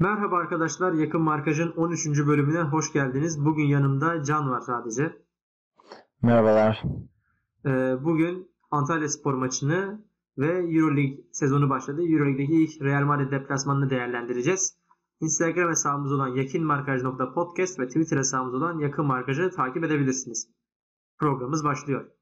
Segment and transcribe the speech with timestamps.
[0.00, 2.06] Merhaba arkadaşlar, Yakın Markaj'ın 13.
[2.06, 3.44] bölümüne hoş geldiniz.
[3.44, 5.22] Bugün yanımda Can var sadece.
[6.22, 6.82] Merhabalar.
[7.66, 10.04] Ee, bugün Antalya Spor maçını
[10.38, 12.02] ve Euroleague sezonu başladı.
[12.02, 14.78] Euroleague'deki ilk Real Madrid deplasmanını değerlendireceğiz.
[15.20, 20.50] Instagram hesabımız olan yakinmarkaj.podcast ve Twitter hesabımız olan Yakın Markaj'ı takip edebilirsiniz.
[21.18, 22.17] Programımız başlıyor.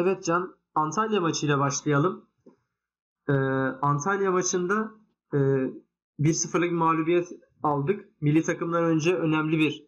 [0.00, 2.24] Evet Can, Antalya maçıyla başlayalım.
[3.28, 3.32] Ee,
[3.82, 4.90] Antalya maçında
[5.34, 5.36] e,
[6.20, 7.28] 1-0'lık mağlubiyet
[7.62, 8.08] aldık.
[8.20, 9.86] Milli takımdan önce önemli bir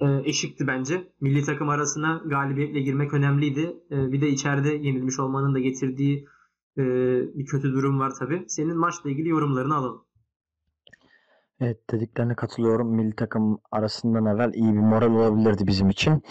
[0.00, 1.12] e, eşikti bence.
[1.20, 3.76] Milli takım arasına galibiyetle girmek önemliydi.
[3.90, 6.26] E, bir de içeride yenilmiş olmanın da getirdiği
[6.78, 6.82] e,
[7.34, 8.44] bir kötü durum var tabi.
[8.48, 10.04] Senin maçla ilgili yorumlarını alalım.
[11.60, 12.94] Evet dediklerine katılıyorum.
[12.94, 16.22] Milli takım arasından evvel iyi bir moral olabilirdi bizim için.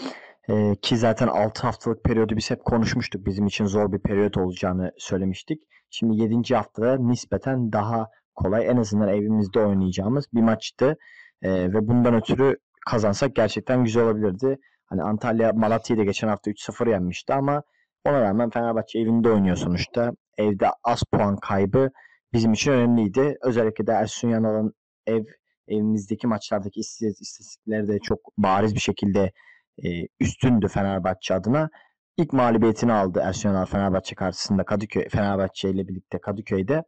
[0.48, 3.26] Ee, ki zaten 6 haftalık periyodu biz hep konuşmuştuk.
[3.26, 5.62] Bizim için zor bir periyot olacağını söylemiştik.
[5.90, 6.54] Şimdi 7.
[6.54, 10.96] haftada nispeten daha kolay en azından evimizde oynayacağımız bir maçtı.
[11.42, 14.58] Ee, ve bundan ötürü kazansak gerçekten güzel olabilirdi.
[14.86, 17.62] Hani Antalya Malatya'yı da geçen hafta 3-0 yenmişti ama
[18.04, 20.12] ona rağmen Fenerbahçe evinde oynuyor sonuçta.
[20.38, 21.90] Evde az puan kaybı
[22.32, 23.36] bizim için önemliydi.
[23.42, 24.72] Özellikle de Ersun Yanal'ın
[25.06, 25.24] ev
[25.68, 29.32] evimizdeki maçlardaki istatistikleri de çok bariz bir şekilde
[29.78, 29.88] e,
[30.20, 31.70] üstündü Fenerbahçe adına.
[32.16, 36.84] İlk mağlubiyetini aldı Ersun Fenerbahçe karşısında Kadıköy Fenerbahçe ile birlikte Kadıköy'de.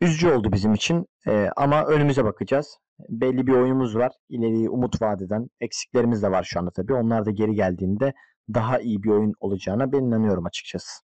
[0.00, 2.78] Üzücü oldu bizim için e, ama önümüze bakacağız.
[3.08, 4.12] Belli bir oyunumuz var.
[4.28, 6.94] İleriyi umut vadeden eksiklerimiz de var şu anda tabii.
[6.94, 8.12] Onlar da geri geldiğinde
[8.54, 11.02] daha iyi bir oyun olacağına ben inanıyorum açıkçası.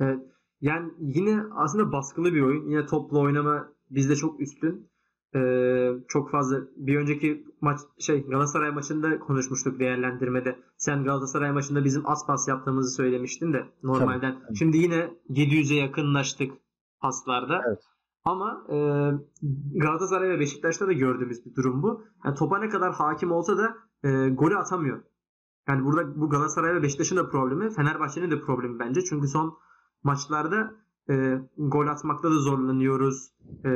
[0.00, 0.18] Evet.
[0.60, 2.70] Yani yine aslında baskılı bir oyun.
[2.70, 4.90] Yine toplu oynama bizde çok üstün.
[5.36, 10.58] Ee, çok fazla bir önceki maç şey Galatasaray maçında konuşmuştuk değerlendirmede.
[10.76, 14.40] Sen Galatasaray maçında bizim az pas yaptığımızı söylemiştin de normalden.
[14.46, 14.56] Tabii.
[14.56, 16.52] Şimdi yine 700'e yakınlaştık
[17.00, 17.62] paslarda.
[17.68, 17.78] Evet.
[18.24, 18.76] Ama e,
[19.74, 22.04] Galatasaray ve Beşiktaş'ta da gördüğümüz bir durum bu.
[22.24, 23.74] Yani topa ne kadar hakim olsa da
[24.08, 25.02] e, golü atamıyor.
[25.68, 29.00] Yani burada bu Galatasaray ve Beşiktaş'ın da problemi, Fenerbahçe'nin de problemi bence.
[29.04, 29.58] Çünkü son
[30.02, 30.74] maçlarda
[31.10, 33.30] e, gol atmakta da zorlanıyoruz.
[33.64, 33.70] E,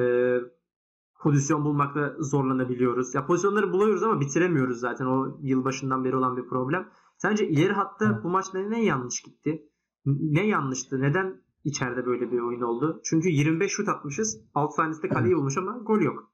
[1.19, 3.15] pozisyon bulmakta zorlanabiliyoruz.
[3.15, 5.07] Ya pozisyonları buluyoruz ama bitiremiyoruz zaten.
[5.07, 6.89] O yılbaşından beri olan bir problem.
[7.19, 9.63] Sence ileri hatta bu maçta ne yanlış gitti?
[10.07, 11.01] Ne yanlıştı?
[11.01, 13.01] Neden içeride böyle bir oyun oldu?
[13.05, 14.41] Çünkü 25 şut atmışız.
[14.55, 16.33] 6 tanesinde kaleyi bulmuş ama gol yok.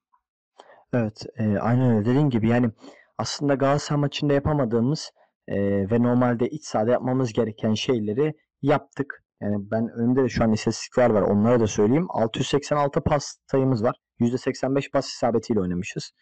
[0.93, 1.27] Evet.
[1.37, 2.05] E, aynen öyle.
[2.05, 2.71] Dediğin gibi yani
[3.19, 5.11] aslında Galatasaray maçında yapamadığımız
[5.49, 5.57] e,
[5.91, 9.25] ve normalde iç sahada yapmamız gereken şeyleri yaptık.
[9.41, 11.23] Yani ben önümde de şu an istatistikler var.
[11.23, 12.07] Onlara da söyleyeyim.
[12.09, 13.97] 686 pas sayımız var.
[14.21, 16.13] %85 pas isabetiyle oynamışız.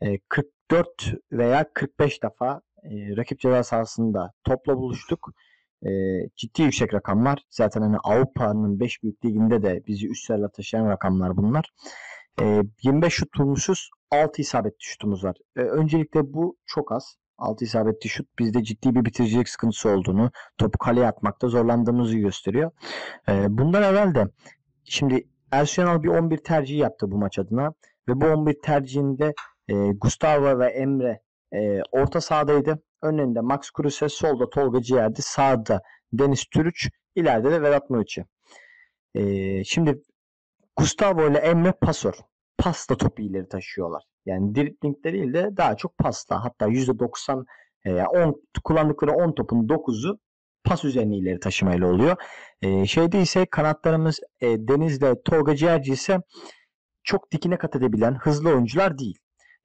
[0.00, 5.32] E, 44 veya 45 defa e, rakip ceza sahasında topla buluştuk.
[5.82, 5.90] E,
[6.36, 7.42] ciddi yüksek rakamlar.
[7.50, 11.72] Zaten hani Avrupa'nın 5 büyük liginde de bizi üst sırada taşıyan rakamlar bunlar.
[12.40, 13.90] E, 25 şut bulmuşuz.
[14.10, 15.36] 6 isabetli şutumuz var.
[15.56, 17.16] E, öncelikle bu çok az.
[17.38, 22.70] 6 isabetli şut bizde ciddi bir bitiricilik sıkıntısı olduğunu, topu kaleye atmakta zorlandığımızı gösteriyor.
[23.28, 24.28] E, bundan evvel de
[24.84, 27.72] şimdi Ersun Yanal bir 11 tercih yaptı bu maç adına
[28.08, 29.32] ve bu 11 tercihinde
[29.68, 31.20] e, Gustavo ve Emre
[31.52, 32.82] e, orta sahadaydı.
[33.02, 35.82] Önünde Max Kruse, solda Tolga Ciğerdi, sağda
[36.12, 38.24] Deniz Türüç, ileride de Vedat Muriç'i.
[39.14, 40.02] E, şimdi
[40.76, 42.14] Gustavo ile Emre pasör.
[42.58, 44.02] Pasta topu ileri taşıyorlar.
[44.26, 46.44] Yani driblingde değil de daha çok pasta.
[46.44, 47.44] Hatta %90
[47.84, 50.18] e, 10 kullandıkları 10 topun 9'u
[50.68, 52.16] pas üzerine ileri taşımayla oluyor.
[52.62, 56.18] E, şeyde ise kanatlarımız e, Deniz'le Tolga Ciğerci ise
[57.02, 59.18] çok dikine kat edebilen hızlı oyuncular değil.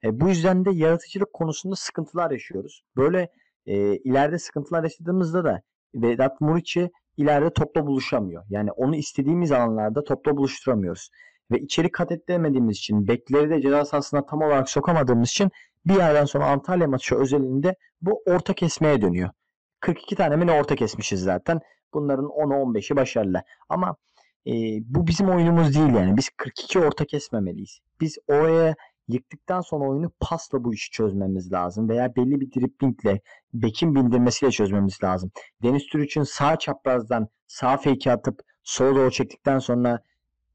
[0.04, 2.82] E, bu yüzden de yaratıcılık konusunda sıkıntılar yaşıyoruz.
[2.96, 3.28] Böyle
[3.66, 5.62] e, ileride sıkıntılar yaşadığımızda da
[5.94, 8.44] Vedat Muriç'i ileride topla buluşamıyor.
[8.48, 11.08] Yani onu istediğimiz alanlarda topla buluşturamıyoruz.
[11.50, 15.50] Ve içeri kat edemediğimiz için, bekleri de ceza sahasına tam olarak sokamadığımız için
[15.86, 19.30] bir yerden sonra Antalya maçı özelinde bu orta kesmeye dönüyor.
[19.84, 21.60] 42 tane mi ne orta kesmişiz zaten.
[21.94, 23.42] Bunların 10'u 15'i başarılı.
[23.68, 23.96] Ama
[24.46, 26.16] e, bu bizim oyunumuz değil yani.
[26.16, 27.78] Biz 42 orta kesmemeliyiz.
[28.00, 28.74] Biz oraya
[29.08, 31.88] yıktıktan sonra oyunu pasla bu işi çözmemiz lazım.
[31.88, 33.20] Veya belli bir driplingle,
[33.54, 35.30] bekin bindirmesiyle çözmemiz lazım.
[35.62, 40.00] Deniz Türüç'ün sağ çaprazdan sağ fake atıp sola doğru çektikten sonra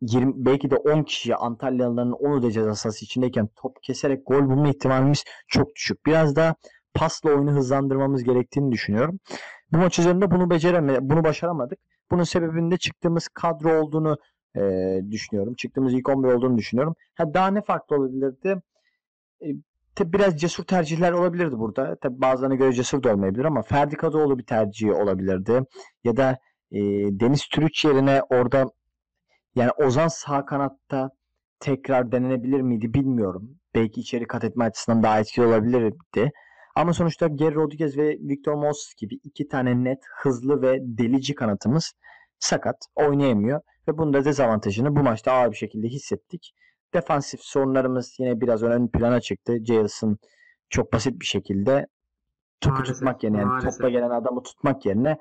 [0.02, 5.24] 20, belki de 10 kişi Antalyalıların 10'u da ceza içindeyken top keserek gol bulma ihtimalimiz
[5.48, 6.06] çok düşük.
[6.06, 6.56] Biraz daha
[6.94, 9.20] pasla oyunu hızlandırmamız gerektiğini düşünüyorum.
[9.72, 11.80] Bu maç üzerinde bunu becereme, bunu başaramadık.
[12.12, 14.18] Bunun sebebinde çıktığımız kadro olduğunu
[14.56, 14.62] e,
[15.12, 15.56] düşünüyorum.
[15.56, 16.96] Çıktığımız ilk 11 olduğunu düşünüyorum.
[17.16, 18.62] Ha, daha ne farklı olabilirdi?
[19.42, 19.48] E,
[19.96, 21.96] tabi biraz cesur tercihler olabilirdi burada.
[21.96, 25.62] Tabi bazılarına göre cesur da olmayabilir ama Ferdi Kadıoğlu bir tercih olabilirdi.
[26.04, 26.38] Ya da
[26.72, 26.80] e,
[27.20, 28.66] Deniz Türüç yerine orada
[29.56, 31.10] yani Ozan sağ kanatta
[31.60, 33.60] tekrar denenebilir miydi bilmiyorum.
[33.76, 36.32] Belki içeri kat etme açısından daha etkili olabilirdi.
[36.80, 41.94] Ama sonuçta Geri Rodriguez ve Victor Moses gibi iki tane net, hızlı ve delici kanatımız
[42.40, 43.62] sakat, oynayamıyor.
[43.88, 46.52] Ve bunun da dezavantajını bu maçta ağır bir şekilde hissettik.
[46.94, 49.58] Defansif sorunlarımız yine biraz ön plana çıktı.
[49.66, 50.18] Jails'ın
[50.70, 51.88] çok basit bir şekilde
[52.62, 55.18] topu maalesef, tutmak yerine yani topla gelen adamı tutmak yerine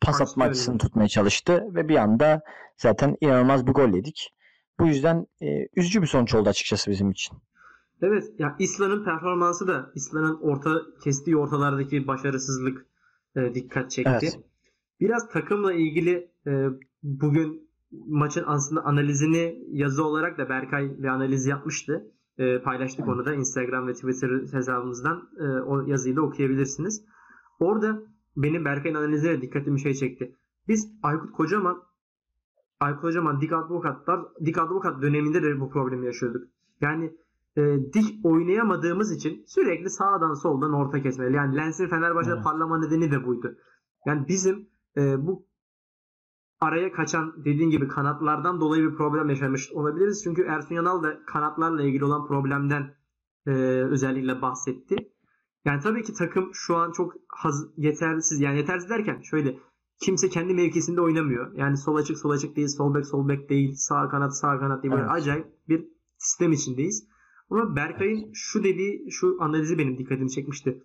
[0.00, 2.40] pas atma açısını tutmaya çalıştı ve bir anda
[2.76, 4.30] zaten inanılmaz bir gol yedik.
[4.80, 7.38] Bu yüzden e, üzücü bir sonuç oldu açıkçası bizim için.
[8.02, 12.86] Evet ya İslan'ın performansı da İslan'ın orta kestiği ortalardaki başarısızlık
[13.36, 14.10] e, dikkat çekti.
[14.12, 14.38] Evet.
[15.00, 16.68] Biraz takımla ilgili e,
[17.02, 22.12] bugün maçın aslında analizini yazı olarak da Berkay bir analiz yapmıştı.
[22.38, 27.04] E, paylaştık onu da Instagram ve Twitter hesabımızdan e, o yazıyı da okuyabilirsiniz.
[27.60, 28.02] Orada
[28.36, 30.36] benim Berkay'ın analizleri dikkatimi şey çekti.
[30.68, 31.82] Biz Aykut Kocaman
[32.80, 36.48] Aykut Kocaman Dik Advokatlar Dik Advokat döneminde de bu problemi yaşıyorduk.
[36.80, 37.12] Yani
[37.56, 37.62] e,
[37.92, 41.36] dik oynayamadığımız için sürekli sağdan soldan orta kesmeli.
[41.36, 42.44] Yani Lens'in Fenerbahçe'de evet.
[42.44, 43.56] parlama nedeni de buydu.
[44.06, 45.46] Yani bizim e, bu
[46.60, 50.20] araya kaçan dediğin gibi kanatlardan dolayı bir problem yaşamış olabiliriz.
[50.24, 52.94] Çünkü Ersun Yanal da kanatlarla ilgili olan problemden
[53.46, 53.50] e,
[53.90, 54.96] özellikle bahsetti.
[55.64, 58.40] Yani tabii ki takım şu an çok haz, yetersiz.
[58.40, 59.58] Yani yetersiz derken şöyle
[60.02, 61.52] kimse kendi mevkisinde oynamıyor.
[61.54, 64.82] Yani sol açık sol açık değil, sol bek sol bek değil, sağ kanat sağ kanat
[64.82, 64.92] değil.
[64.92, 65.14] Böyle evet.
[65.14, 65.88] acayip bir
[66.18, 67.11] sistem içindeyiz.
[67.52, 70.84] Ama Berkay'ın şu dediği, şu analizi benim dikkatimi çekmişti.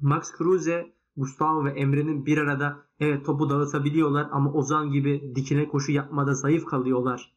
[0.00, 5.92] Max Kruse, Gustavo ve Emre'nin bir arada evet topu dağıtabiliyorlar ama Ozan gibi dikine koşu
[5.92, 7.36] yapmada zayıf kalıyorlar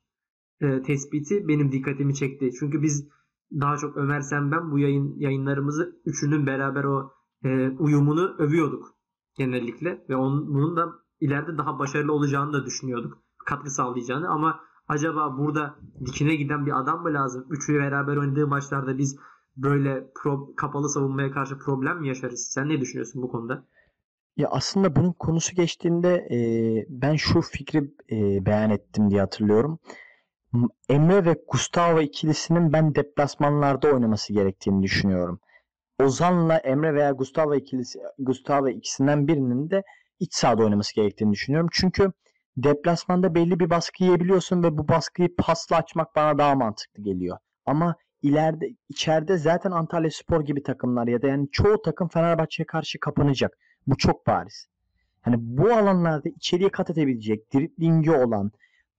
[0.61, 2.51] e, tespiti benim dikkatimi çekti.
[2.59, 3.09] Çünkü biz
[3.51, 7.11] daha çok Ömer sen ben bu yayın yayınlarımızı üçünün beraber o
[7.43, 8.95] e, uyumunu övüyorduk
[9.37, 13.17] genellikle ve onun, bunun da ileride daha başarılı olacağını da düşünüyorduk.
[13.45, 15.75] Katkı sağlayacağını ama acaba burada
[16.05, 17.47] dikine giden bir adam mı lazım?
[17.49, 19.17] Üçü beraber oynadığı maçlarda biz
[19.57, 22.49] böyle pro, kapalı savunmaya karşı problem mi yaşarız?
[22.51, 23.65] Sen ne düşünüyorsun bu konuda?
[24.37, 26.39] Ya aslında bunun konusu geçtiğinde e,
[26.89, 27.77] ben şu fikri
[28.11, 29.79] e, beyan ettim diye hatırlıyorum.
[30.89, 35.39] Emre ve Gustavo ikilisinin ben deplasmanlarda oynaması gerektiğini düşünüyorum.
[36.03, 39.83] Ozan'la Emre veya Gustavo ikilisi Gustavo ikisinden birinin de
[40.19, 41.69] iç sahada oynaması gerektiğini düşünüyorum.
[41.71, 42.11] Çünkü
[42.63, 47.37] deplasmanda belli bir baskı yiyebiliyorsun ve bu baskıyı pasla açmak bana daha mantıklı geliyor.
[47.65, 52.99] Ama ileride içeride zaten Antalya Spor gibi takımlar ya da yani çoğu takım Fenerbahçe'ye karşı
[52.99, 53.57] kapanacak.
[53.87, 54.67] Bu çok bariz.
[55.21, 58.51] Hani bu alanlarda içeriye kat edebilecek, driblingi olan,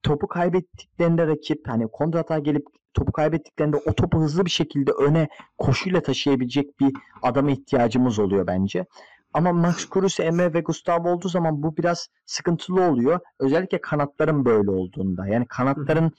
[0.03, 5.29] topu kaybettiklerinde rakip hani kontrata gelip topu kaybettiklerinde o topu hızlı bir şekilde öne
[5.59, 6.93] koşuyla taşıyabilecek bir
[7.23, 8.87] adama ihtiyacımız oluyor bence.
[9.35, 13.21] Ama Max Kruse, Emre ve Gustavo olduğu zaman bu biraz sıkıntılı oluyor.
[13.39, 15.27] Özellikle kanatların böyle olduğunda.
[15.27, 16.13] Yani kanatların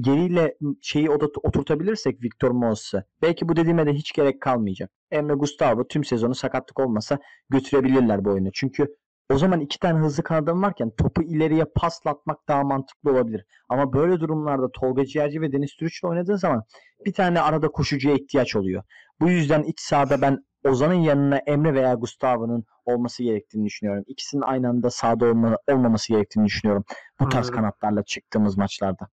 [0.00, 4.90] geriyle şeyi oturtabilirsek Victor Moses'ı belki bu dediğime de hiç gerek kalmayacak.
[5.10, 7.18] Emre Gustavo tüm sezonu sakatlık olmasa
[7.50, 8.52] götürebilirler bu oyunu.
[8.52, 8.96] Çünkü
[9.30, 13.44] o zaman iki tane hızlı kanadım varken topu ileriye paslatmak daha mantıklı olabilir.
[13.68, 16.62] Ama böyle durumlarda Tolga Ciğerci ve Deniz Türüç'le oynadığın zaman
[17.06, 18.82] bir tane arada koşucuya ihtiyaç oluyor.
[19.20, 24.04] Bu yüzden iç sahada ben Ozan'ın yanına Emre veya Gustavo'nun olması gerektiğini düşünüyorum.
[24.06, 26.84] İkisinin aynı anda sahada olma, olmaması gerektiğini düşünüyorum.
[27.20, 27.54] Bu tarz Anladım.
[27.54, 29.08] kanatlarla çıktığımız maçlarda.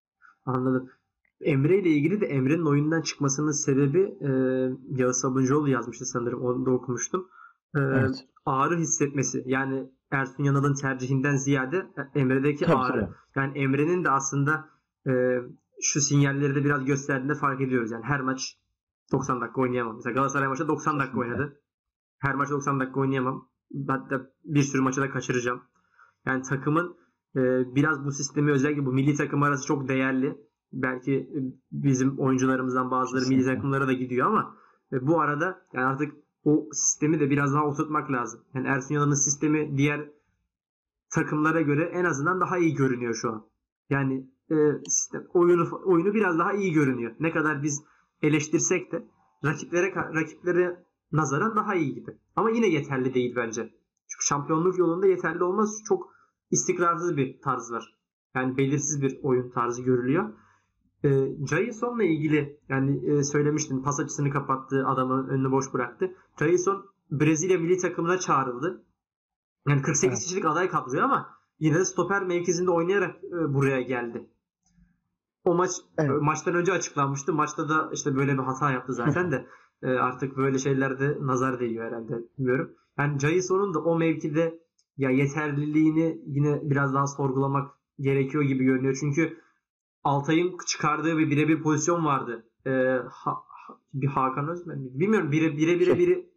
[0.46, 0.90] Anladım.
[1.42, 4.30] Emre ile ilgili de Emre'nin oyundan çıkmasının sebebi e,
[5.02, 6.42] Yağız Sabuncuoğlu yazmıştı sanırım.
[6.42, 7.28] Onu da okumuştum.
[7.76, 8.26] E, evet.
[8.46, 9.44] Ağrı hissetmesi.
[9.46, 13.00] Yani Ersun Yanal'ın tercihinden ziyade e, Emre'deki tabii, ağrı.
[13.00, 13.14] Tabii.
[13.36, 14.70] Yani Emre'nin de aslında
[15.08, 15.12] e,
[15.82, 17.92] şu sinyalleri de biraz gösterdiğinde fark ediyoruz.
[17.92, 18.58] Yani her maç
[19.12, 19.96] 90 dakika oynayamam.
[19.96, 21.62] Mesela Galatasaray maçta 90 dakika oynadı.
[22.20, 23.50] Her maç 90 dakika oynayamam.
[23.88, 25.62] Hatta bir sürü maçı da kaçıracağım.
[26.26, 26.98] Yani takımın
[27.36, 27.42] e,
[27.76, 30.38] biraz bu sistemi özellikle bu milli takım arası çok değerli.
[30.74, 31.40] Belki e,
[31.72, 34.58] bizim oyuncularımızdan bazıları milli takımlara da gidiyor ama
[34.94, 38.42] e, bu arada yani artık o sistemi de biraz daha oturtmak lazım.
[38.54, 40.12] Yani Ersun Yanal'ın sistemi diğer
[41.10, 43.46] takımlara göre en azından daha iyi görünüyor şu an.
[43.90, 44.56] Yani e,
[44.88, 47.16] sistem oyunu oyunu biraz daha iyi görünüyor.
[47.20, 47.84] Ne kadar biz
[48.22, 49.08] eleştirsek de
[49.46, 52.18] rakiplere rakiplere nazaran daha iyi gibi.
[52.36, 53.62] Ama yine yeterli değil bence.
[54.08, 55.82] Çünkü şampiyonluk yolunda yeterli olmaz.
[55.88, 56.14] Çok
[56.52, 57.98] istikrarsız bir tarz var.
[58.36, 60.34] Yani belirsiz bir oyun tarzı görülüyor.
[61.04, 61.10] E,
[61.46, 66.12] Jason'la ilgili yani e, söylemiştim pas açısını kapattı adamın önünü boş bıraktı.
[66.40, 68.84] Jason Brezilya milli takımına çağrıldı.
[69.68, 70.24] Yani 48 evet.
[70.24, 74.30] kişilik aday kaplıyor ama yine de stoper mevkisinde oynayarak e, buraya geldi.
[75.48, 76.22] O maç evet.
[76.22, 77.34] maçtan önce açıklanmıştı.
[77.34, 79.46] Maçta da işte böyle bir hata yaptı zaten de.
[79.84, 82.14] e, artık böyle şeylerde nazar değiyor herhalde.
[82.38, 82.72] Bilmiyorum.
[82.98, 84.60] Yani Jason'un da o mevkide
[84.98, 88.98] ya yeterliliğini yine biraz daha sorgulamak gerekiyor gibi görünüyor.
[89.00, 89.38] Çünkü
[90.04, 92.46] Altay'ın çıkardığı bir birebir pozisyon vardı.
[92.66, 92.72] Ee,
[93.10, 94.90] ha, ha, bir Hakan Özmen mi?
[94.94, 95.32] Bilmiyorum.
[95.32, 96.30] Bire bire bire biri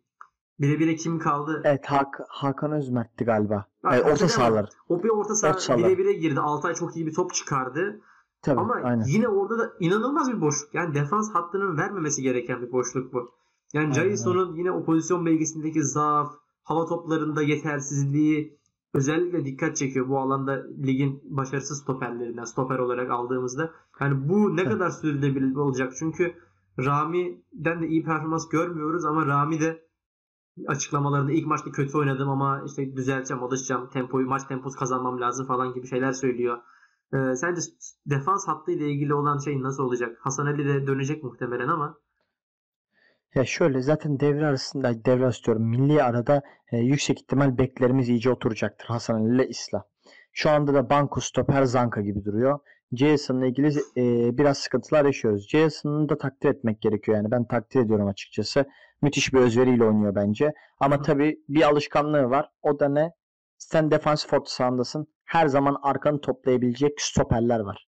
[0.61, 1.63] bire bire kim kaldı?
[1.65, 3.67] Evet Hak Hakan Özmert'ti galiba.
[3.83, 4.69] Ha, evet, orta sahalar.
[4.89, 6.41] O bir orta saha bire bire girdi.
[6.41, 8.01] Altay çok iyi bir top çıkardı.
[8.43, 9.05] Tabii, Ama aynen.
[9.05, 10.75] yine orada da inanılmaz bir boşluk.
[10.75, 13.31] Yani defans hattının vermemesi gereken bir boşluk bu.
[13.73, 16.33] Yani Jason'un yine o pozisyon belgesindeki zaaf,
[16.63, 18.59] hava toplarında yetersizliği
[18.95, 23.71] özellikle dikkat çekiyor bu alanda ligin başarısız stoperlerinden stoper olarak aldığımızda.
[24.01, 24.73] Yani bu ne evet.
[24.73, 25.93] kadar sürdürülebilir olacak?
[25.99, 26.35] Çünkü
[26.79, 29.87] Rami'den de iyi performans görmüyoruz ama Rami de
[30.67, 35.75] açıklamalarında ilk maçta kötü oynadım ama işte düzelteceğim, alışacağım, tempoyu, maç temposu kazanmam lazım falan
[35.75, 36.59] gibi şeyler söylüyor.
[37.15, 37.61] Ee, sence
[38.07, 40.19] defans hattı ile ilgili olan şey nasıl olacak?
[40.21, 41.99] Hasan Ali de dönecek muhtemelen ama
[43.35, 45.63] ya şöyle zaten devre arasında devre istiyorum.
[45.69, 49.85] Milli arada e, yüksek ihtimal beklerimiz iyice oturacaktır Hasan Ali ile İsla.
[50.33, 52.59] Şu anda da Banko stoper Zanka gibi duruyor.
[52.93, 55.49] Jason'la ilgili e, biraz sıkıntılar yaşıyoruz.
[55.49, 57.31] Jason'ı da takdir etmek gerekiyor yani.
[57.31, 58.65] Ben takdir ediyorum açıkçası.
[59.03, 60.53] Müthiş bir özveriyle oynuyor bence.
[60.81, 62.51] Ama tabii bir alışkanlığı var.
[62.63, 63.13] O da ne?
[63.61, 65.07] Sen defansif orta sahandasın.
[65.25, 67.87] Her zaman arkanı toplayabilecek stoperler var.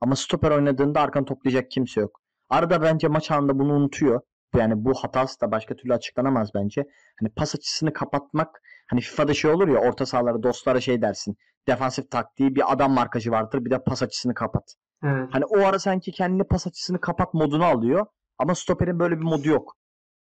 [0.00, 2.20] Ama stoper oynadığında arkanı toplayacak kimse yok.
[2.48, 4.20] Arada bence maç anında bunu unutuyor.
[4.56, 6.84] Yani bu hatası da başka türlü açıklanamaz bence.
[7.20, 8.48] Hani pas açısını kapatmak
[8.90, 11.36] hani FIFA'da şey olur ya orta sahalara dostlara şey dersin.
[11.68, 14.74] Defansif taktiği bir adam markajı vardır bir de pas açısını kapat.
[15.04, 15.28] Evet.
[15.32, 18.06] Hani o ara sanki kendini pas açısını kapat modunu alıyor.
[18.38, 19.76] Ama stoperin böyle bir modu yok.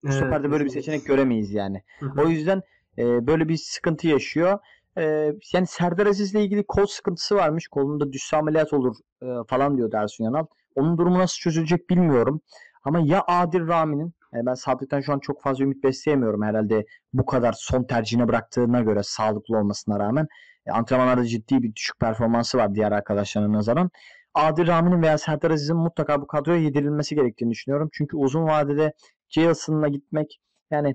[0.05, 1.83] Evet, Stoperde böyle bir seçenek göremeyiz yani.
[2.01, 2.23] Hı hı.
[2.23, 2.63] O yüzden
[2.99, 4.59] e, böyle bir sıkıntı yaşıyor.
[4.99, 7.69] E, yani Serdar Aziz'le ilgili kol sıkıntısı varmış.
[7.69, 10.47] Kolunda düşse ameliyat olur e, falan diyor Dersun Yanal.
[10.75, 12.41] Onun durumu nasıl çözülecek bilmiyorum.
[12.85, 17.27] Ama ya Adil Rami'nin yani ben Sadık'tan şu an çok fazla ümit besleyemiyorum herhalde bu
[17.27, 20.27] kadar son tercihine bıraktığına göre sağlıklı olmasına rağmen.
[20.67, 23.91] E, antrenmanlarda ciddi bir düşük performansı var diğer arkadaşlarına nazaran.
[24.35, 27.89] Adil Rami'nin veya Serdar Aziz'in mutlaka bu kadroya yedirilmesi gerektiğini düşünüyorum.
[27.93, 28.93] Çünkü uzun vadede
[29.29, 30.41] Jason'la gitmek
[30.71, 30.95] yani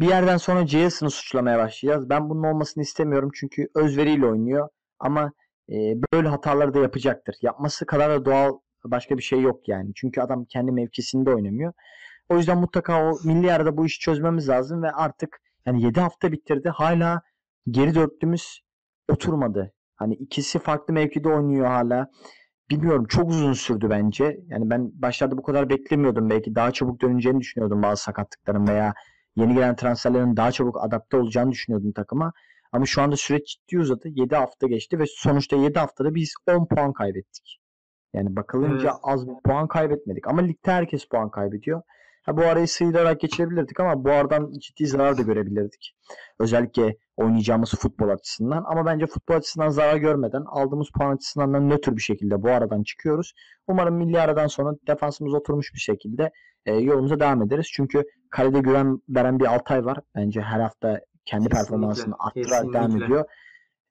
[0.00, 2.10] bir yerden sonra Jason'ı suçlamaya başlayacağız.
[2.10, 5.32] Ben bunun olmasını istemiyorum çünkü özveriyle oynuyor ama
[5.70, 5.74] e,
[6.12, 7.36] böyle hataları da yapacaktır.
[7.42, 9.92] Yapması kadar da doğal başka bir şey yok yani.
[9.94, 11.72] Çünkü adam kendi mevkisinde oynamıyor.
[12.28, 16.32] O yüzden mutlaka o milli arada bu işi çözmemiz lazım ve artık yani 7 hafta
[16.32, 16.68] bitirdi.
[16.68, 17.22] Hala
[17.70, 18.60] geri dörtlümüz
[19.08, 19.72] oturmadı.
[19.96, 22.08] Hani ikisi farklı mevkide oynuyor hala.
[22.70, 24.40] Bilmiyorum çok uzun sürdü bence.
[24.48, 26.30] Yani ben başlarda bu kadar beklemiyordum.
[26.30, 28.94] Belki daha çabuk döneceğini düşünüyordum bazı sakatlıkların veya
[29.38, 32.32] yeni gelen transferlerin daha çabuk adapte olacağını düşünüyordum takıma.
[32.72, 34.08] Ama şu anda süreç ciddi uzadı.
[34.08, 37.58] 7 hafta geçti ve sonuçta 7 haftada biz 10 puan kaybettik.
[38.14, 39.00] Yani bakılınca evet.
[39.02, 40.28] az bir puan kaybetmedik.
[40.28, 41.82] Ama ligde herkes puan kaybediyor.
[42.28, 45.94] Ha, bu arayı sıyırarak geçirebilirdik ama bu aradan ciddi zarar da görebilirdik.
[46.38, 48.64] Özellikle oynayacağımız futbol açısından.
[48.66, 52.82] Ama bence futbol açısından zarar görmeden aldığımız puan açısından da nötr bir şekilde bu aradan
[52.82, 53.32] çıkıyoruz.
[53.68, 56.30] Umarım milli aradan sonra defansımız oturmuş bir şekilde
[56.66, 57.66] e, yolumuza devam ederiz.
[57.72, 59.98] Çünkü kalede güven veren bir Altay var.
[60.14, 63.24] Bence her hafta kendi kesinlikle, performansını arttırarak devam ediyor.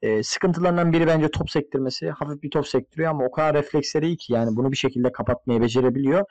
[0.02, 2.10] E, sıkıntılarından biri bence top sektirmesi.
[2.10, 5.62] Hafif bir top sektiriyor ama o kadar refleksleri iyi ki yani bunu bir şekilde kapatmayı
[5.62, 6.26] becerebiliyor.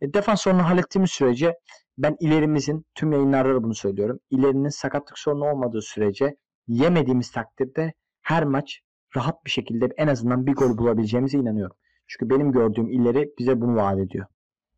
[0.00, 1.54] E, defans sorunu hallettiğimiz sürece
[1.98, 4.18] ben ilerimizin tüm yayınlarda da bunu söylüyorum.
[4.30, 6.36] İlerinin sakatlık sorunu olmadığı sürece
[6.68, 7.92] yemediğimiz takdirde
[8.22, 8.80] her maç
[9.16, 11.76] rahat bir şekilde en azından bir gol bulabileceğimize inanıyorum.
[12.06, 14.26] Çünkü benim gördüğüm ileri bize bunu vaat ediyor.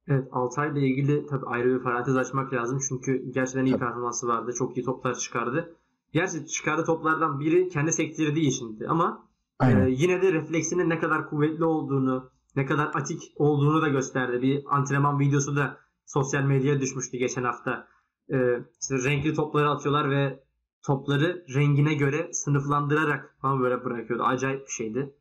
[0.09, 2.79] Evet Altay'la ilgili tabii ayrı bir parantez açmak lazım.
[2.89, 3.81] Çünkü gerçekten iyi tabii.
[3.81, 4.53] performansı vardı.
[4.59, 5.77] Çok iyi toplar çıkardı.
[6.13, 9.29] Gerçi çıkardığı toplardan biri kendi sektirdiği içindi ama
[9.63, 14.43] e, yine de refleksinin ne kadar kuvvetli olduğunu, ne kadar atik olduğunu da gösterdi.
[14.43, 17.87] Bir antrenman videosu da sosyal medyaya düşmüştü geçen hafta.
[18.33, 20.45] Ee, işte renkli topları atıyorlar ve
[20.83, 24.23] topları rengine göre sınıflandırarak falan böyle bırakıyordu.
[24.23, 25.15] Acayip bir şeydi.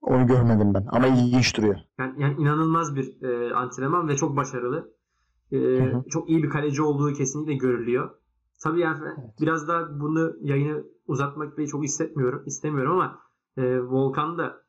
[0.00, 1.76] Onu görmedim ben ama ilginç duruyor.
[1.98, 4.94] Yani, yani inanılmaz bir e, antrenman ve çok başarılı.
[5.52, 8.10] E, çok iyi bir kaleci olduğu kesinlikle görülüyor.
[8.62, 9.34] Tabii yani evet.
[9.40, 13.18] biraz da bunu yayını uzatmak çok hissetmiyorum, istemiyorum ama
[13.56, 14.62] e, Volkan da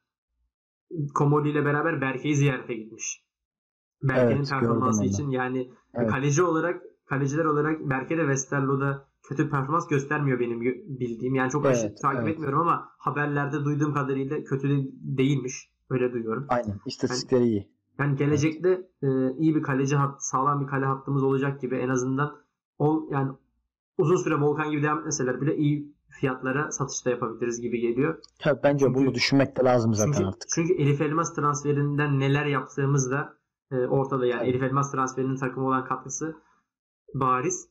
[1.15, 3.24] Komodi ile beraber Berke'yi ziyarete gitmiş.
[4.03, 6.12] Berke'nin evet, performansı için yani evet.
[6.12, 10.62] kaleci olarak kaleciler olarak Berke de Westerlo'da kötü performans göstermiyor benim
[11.00, 11.36] bildiğim.
[11.36, 12.34] Yani çok evet, takip evet.
[12.34, 15.69] etmiyorum ama haberlerde duyduğum kadarıyla kötü de değilmiş.
[15.89, 16.46] Öyle duyuyorum.
[16.50, 16.79] Aynen.
[16.86, 17.69] İstatistikleri yani, iyi.
[18.00, 18.69] Yani gelecekte
[19.01, 19.34] evet.
[19.34, 22.36] e, iyi bir kaleci hat, sağlam bir kale hattımız olacak gibi en azından
[22.77, 23.31] o yani
[23.98, 28.17] uzun süre Volkan gibi devam etmeseler bile iyi fiyatlara satışta yapabiliriz gibi geliyor.
[28.39, 30.49] Tabii bence çünkü, bunu düşünmek de lazım zaten çünkü, artık.
[30.55, 33.33] Çünkü Elif Elmas transferinden neler yaptığımız da
[33.71, 34.43] e, ortada yani.
[34.43, 34.49] Evet.
[34.49, 36.35] Elif Elmas transferinin takıma olan katkısı
[37.13, 37.69] bariz.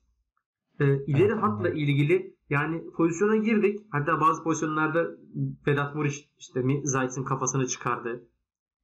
[0.80, 3.86] Ee, ileri hatla ilgili yani pozisyona girdik.
[3.90, 5.06] Hatta bazı pozisyonlarda
[5.66, 8.28] Vedat Muriç işte Zayt'in kafasını çıkardı.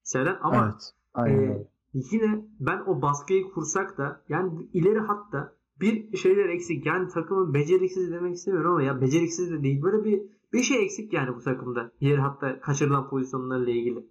[0.02, 1.50] Seren ama evet, aynen.
[1.50, 6.86] e, yine ben o baskıyı kursak da yani ileri hatta bir şeyler eksik.
[6.86, 9.82] Yani takımın beceriksiz demek istemiyorum ama ya beceriksiz de değil.
[9.82, 11.90] Böyle bir bir şey eksik yani bu takımda.
[12.00, 14.06] Diğer hatta kaçırılan pozisyonlarla ilgili.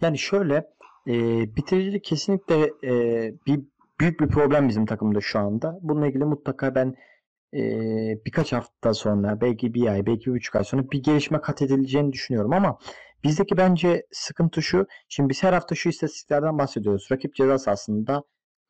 [0.00, 0.66] Yani şöyle
[1.06, 1.12] e,
[1.56, 2.92] bitiricilik kesinlikle e,
[3.46, 3.60] bir
[4.00, 5.78] büyük bir problem bizim takımda şu anda.
[5.82, 6.94] Bununla ilgili mutlaka ben
[7.54, 7.62] e,
[8.26, 12.12] birkaç hafta sonra belki bir ay belki bir buçuk ay sonra bir gelişme kat edileceğini
[12.12, 12.78] düşünüyorum ama
[13.24, 14.86] bizdeki bence sıkıntı şu.
[15.08, 17.08] Şimdi biz her hafta şu istatistiklerden bahsediyoruz.
[17.12, 18.22] Rakip ceza sahasında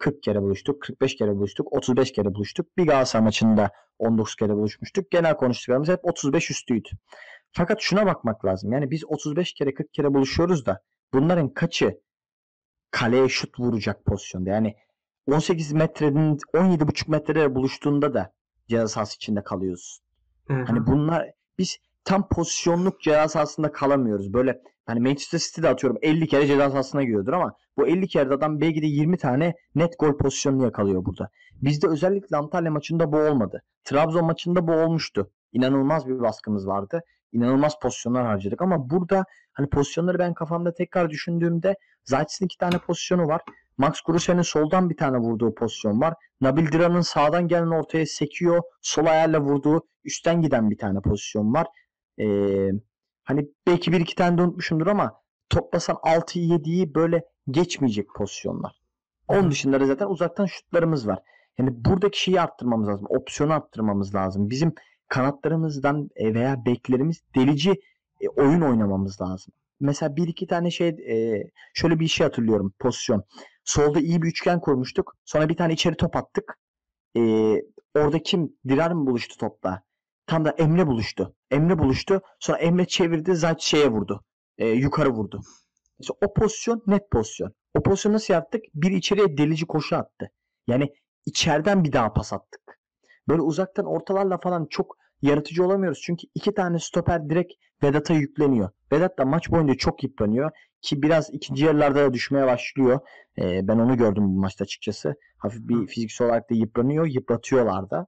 [0.02, 2.76] 40 kere buluştuk, 45 kere buluştuk, 35 kere buluştuk.
[2.76, 5.10] Bir Galatasaray maçında 19 kere buluşmuştuk.
[5.10, 6.88] Genel konuştuklarımız hep 35 üstüydü.
[7.52, 8.72] Fakat şuna bakmak lazım.
[8.72, 10.82] Yani biz 35 kere 40 kere buluşuyoruz da
[11.12, 12.00] bunların kaçı
[12.90, 14.50] kaleye şut vuracak pozisyonda?
[14.50, 14.74] Yani
[15.26, 18.32] 18 metrenin 17,5 metrede buluştuğunda da
[18.68, 20.00] ceza sahası içinde kalıyoruz.
[20.46, 20.64] Hı-hı.
[20.64, 24.32] Hani bunlar biz tam pozisyonluk ceza sahasında kalamıyoruz.
[24.32, 28.60] Böyle hani Manchester City'de atıyorum 50 kere ceza sahasına giriyordur ama bu 50 kere adam
[28.60, 31.30] belki de 20 tane net gol pozisyonunu yakalıyor burada.
[31.62, 33.62] Bizde özellikle Antalya maçında bu olmadı.
[33.84, 35.30] Trabzon maçında bu olmuştu.
[35.52, 37.02] İnanılmaz bir baskımız vardı.
[37.32, 43.26] İnanılmaz pozisyonlar harcadık ama burada hani pozisyonları ben kafamda tekrar düşündüğümde Zayt'sin iki tane pozisyonu
[43.26, 43.40] var.
[43.78, 46.14] Max Kruse'nin soldan bir tane vurduğu pozisyon var.
[46.40, 48.62] Nabil Diran'ın sağdan gelen ortaya sekiyor.
[48.82, 51.66] Sol ayarla vurduğu üstten giden bir tane pozisyon var.
[52.20, 52.70] Ee,
[53.24, 58.82] hani belki bir iki tane de unutmuşumdur ama toplasan 6'yı 7'yi böyle geçmeyecek pozisyonlar.
[59.28, 61.18] Onun dışında da zaten uzaktan şutlarımız var.
[61.58, 63.06] Yani buradaki şeyi arttırmamız lazım.
[63.08, 64.50] Opsiyonu arttırmamız lazım.
[64.50, 64.74] Bizim
[65.08, 67.70] kanatlarımızdan e, veya beklerimiz delici
[68.20, 69.54] e, oyun oynamamız lazım.
[69.80, 73.24] Mesela bir iki tane şey e, şöyle bir şey hatırlıyorum pozisyon.
[73.64, 75.16] Solda iyi bir üçgen kurmuştuk.
[75.24, 76.58] Sonra bir tane içeri top attık.
[77.94, 78.56] Orada kim?
[78.68, 79.82] Dirar mı buluştu topla?
[80.26, 81.34] Tam da Emre buluştu.
[81.50, 82.20] Emre buluştu.
[82.38, 83.34] Sonra Emre çevirdi.
[83.34, 84.24] Zaten şeye vurdu.
[84.58, 85.40] Yukarı vurdu.
[86.00, 87.54] İşte o pozisyon net pozisyon.
[87.74, 88.64] O pozisyonu nasıl yaptık?
[88.74, 90.30] Bir içeriye delici koşu attı.
[90.66, 90.92] Yani
[91.26, 92.60] içeriden bir daha pas attık.
[93.28, 96.00] Böyle uzaktan ortalarla falan çok yaratıcı olamıyoruz.
[96.02, 98.70] Çünkü iki tane stoper direkt Vedat'a yükleniyor.
[98.92, 100.50] Vedat da maç boyunca çok yıpranıyor.
[100.82, 103.00] Ki biraz ikinci yarılarda da düşmeye başlıyor.
[103.38, 105.14] Ee, ben onu gördüm bu maçta açıkçası.
[105.38, 107.06] Hafif bir fiziksel olarak da yıpranıyor.
[107.06, 108.06] Yıpratıyorlar da.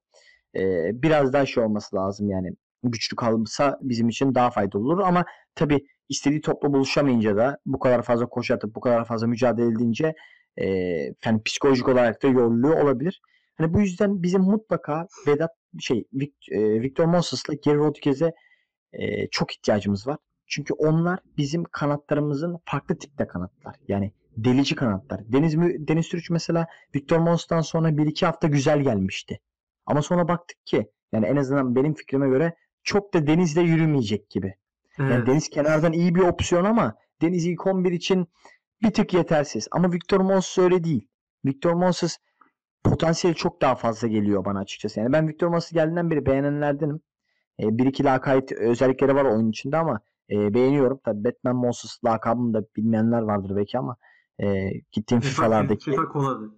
[0.57, 2.51] Ee, biraz daha şey olması lazım yani.
[2.83, 4.99] Güçlü kalırsa bizim için daha faydalı olur.
[4.99, 9.67] Ama tabii istediği topla buluşamayınca da bu kadar fazla koşu atıp bu kadar fazla mücadele
[9.67, 10.15] edince
[10.57, 10.67] e,
[11.25, 13.21] yani psikolojik olarak da yoruluyor olabilir.
[13.57, 16.05] Hani bu yüzden bizim mutlaka Vedat şey
[16.53, 18.33] Victor Moses'la Gary Rodriguez'e
[18.93, 20.17] e, çok ihtiyacımız var.
[20.47, 23.77] Çünkü onlar bizim kanatlarımızın farklı tipte kanatlar.
[23.89, 25.33] Yani delici kanatlar.
[25.33, 29.41] Deniz Deniz Türüç mesela Victor Moses'tan sonra bir iki hafta güzel gelmişti.
[29.87, 34.55] Ama sonra baktık ki yani en azından benim fikrime göre çok da denizde yürümeyecek gibi.
[34.99, 35.11] Evet.
[35.11, 38.27] Yani Deniz kenardan iyi bir opsiyon ama Deniz ilk 11 için
[38.83, 39.69] bir tık yetersiz.
[39.71, 41.09] Ama Victor Moses öyle değil.
[41.45, 42.19] Victor Moses
[42.85, 45.01] potansiyeli çok daha fazla geliyor bana açıkçası.
[45.01, 47.01] Yani ben Victor Moses geldiğinden beri beğenenlerdenim.
[47.61, 51.01] E, bir iki lakayt özellikleri var oyun içinde ama e, beğeniyorum.
[51.05, 53.97] Tabi Batman Moses lakabını da bilmeyenler vardır belki ama
[54.39, 56.55] e, gittiğim FIFA, FIFA'lardaki FIFA koladı.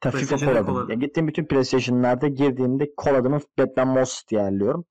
[0.00, 0.92] Tabii FIFA koladı.
[0.92, 4.84] Yani gittiğim bütün PlayStation'larda girdiğimde kol adımı Batman Moses diye ayarlıyorum.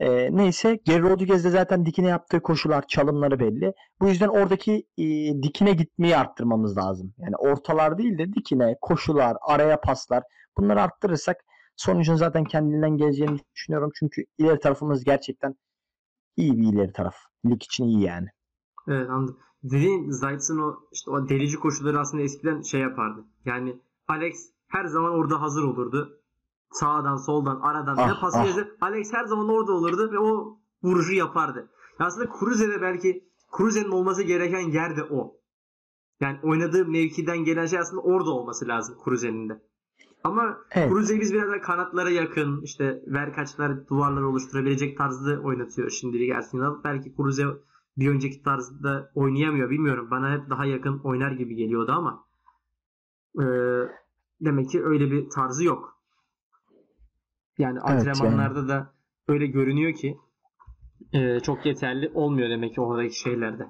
[0.00, 3.72] E, neyse Gary Rodriguez'de zaten dikine yaptığı koşular, çalımları belli.
[4.00, 5.04] Bu yüzden oradaki e,
[5.42, 7.14] dikine gitmeyi arttırmamız lazım.
[7.18, 10.22] Yani ortalar değil de dikine, koşular, araya paslar
[10.58, 11.36] bunları arttırırsak
[11.76, 13.90] sonucun zaten kendinden geleceğini düşünüyorum.
[13.98, 15.54] Çünkü ileri tarafımız gerçekten
[16.36, 17.16] iyi bir ileri taraf.
[17.46, 18.28] Lig için iyi yani.
[18.88, 19.38] Evet anladım.
[19.62, 23.24] Dediğin Zayt'sın o işte o delici koşuları aslında eskiden şey yapardı.
[23.44, 23.76] Yani
[24.08, 24.34] Alex
[24.68, 26.22] her zaman orada hazır olurdu
[26.72, 28.86] sağdan soldan aradan ah, ne pası ah.
[28.86, 31.70] Alex her zaman orada olurdu ve o vuruşu yapardı.
[31.98, 33.24] Aslında Cruze'de belki
[33.56, 35.36] Cruze'nin olması gereken yer de o.
[36.20, 39.62] Yani oynadığı mevkiden gelen şey aslında orada olması lazım Cruze'nin de.
[40.24, 40.88] Ama evet.
[40.88, 46.84] Cruze'yi biz biraz da kanatlara yakın işte verkaçlar duvarlar oluşturabilecek tarzda oynatıyor şimdilik Ersun Yanal.
[46.84, 47.44] Belki Cruze
[47.96, 50.08] bir önceki tarzda oynayamıyor bilmiyorum.
[50.10, 52.24] Bana hep daha yakın oynar gibi geliyordu ama
[53.40, 53.44] e,
[54.40, 56.02] demek ki öyle bir tarzı yok.
[57.58, 58.68] Yani evet, antrenmanlarda yani.
[58.68, 58.94] da
[59.28, 60.16] öyle görünüyor ki
[61.12, 63.66] e, çok yeterli olmuyor demek ki oradaki şeylerde.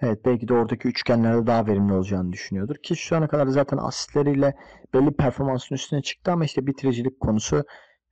[0.00, 2.76] Evet belki de oradaki üçgenlerde daha verimli olacağını düşünüyordur.
[2.82, 4.54] Ki şu ana kadar zaten asistleriyle
[4.94, 7.64] belli performansın üstüne çıktı ama işte bitiricilik konusu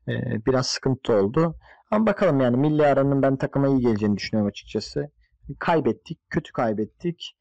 [0.09, 0.13] e,
[0.47, 1.55] biraz sıkıntı oldu.
[1.91, 5.11] Ama bakalım yani milli aranın ben takıma iyi geleceğini düşünüyorum açıkçası.
[5.59, 7.37] Kaybettik, kötü kaybettik.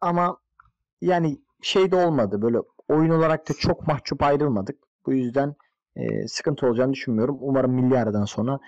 [0.00, 0.36] Ama
[1.00, 4.76] yani şey de olmadı böyle oyun olarak da çok mahcup ayrılmadık.
[5.06, 5.54] Bu yüzden
[5.96, 7.36] e, sıkıntı olacağını düşünmüyorum.
[7.40, 8.60] Umarım milli aradan sonra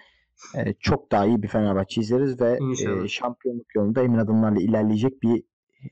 [0.56, 2.58] e, çok daha iyi bir Fenerbahçe izleriz ve
[3.04, 5.42] e, şampiyonluk yolunda emin adımlarla ilerleyecek bir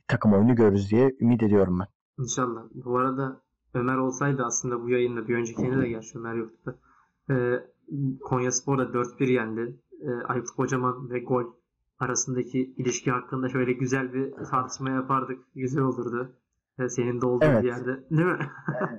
[0.08, 1.86] takım oyunu görürüz diye ümit ediyorum ben.
[2.22, 2.62] İnşallah.
[2.74, 3.40] Bu arada
[3.74, 6.78] Ömer olsaydı aslında bu yayında bir önceki yayında da gerçi Ömer yoktu.
[7.30, 7.34] E,
[8.20, 9.80] Konya Spor'da 4-1 yendi.
[10.00, 11.44] E, Aykut Kocaman ve gol
[11.98, 15.38] arasındaki ilişki hakkında şöyle güzel bir tartışma yapardık.
[15.54, 16.32] Güzel olurdu.
[16.84, 17.62] E, senin de olduğun evet.
[17.62, 17.90] bir yerde.
[18.10, 18.38] Değil mi?